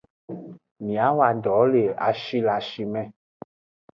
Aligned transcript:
Miawo 0.85 1.27
do 1.43 1.57
le 1.71 1.83
ashi 2.09 2.37
le 2.45 2.51
ashime. 2.59 3.01